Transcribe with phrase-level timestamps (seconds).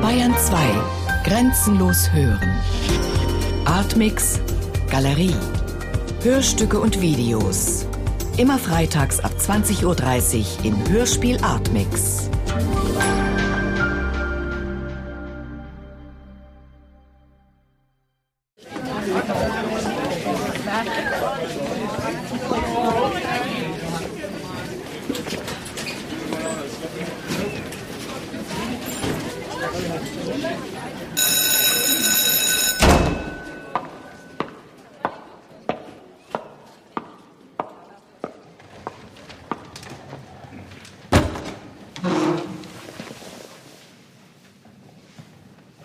[0.00, 0.56] Bayern 2.
[1.24, 2.60] Grenzenlos hören.
[3.64, 4.40] Artmix.
[4.90, 5.34] Galerie.
[6.22, 7.86] Hörstücke und Videos.
[8.36, 12.30] Immer freitags ab 20.30 Uhr im Hörspiel Artmix.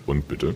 [0.05, 0.55] Und bitte?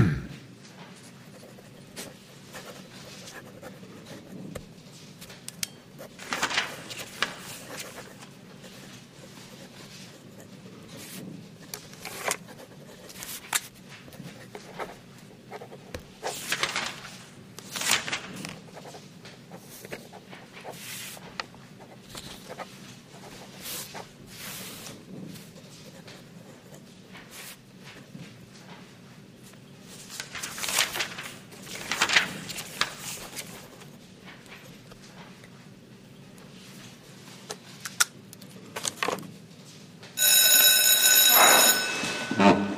[42.37, 42.70] Mm-hmm.